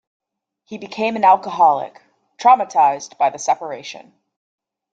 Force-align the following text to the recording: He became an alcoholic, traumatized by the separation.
He 0.65 0.79
became 0.79 1.15
an 1.15 1.23
alcoholic, 1.23 2.01
traumatized 2.39 3.19
by 3.19 3.29
the 3.29 3.37
separation. 3.37 4.15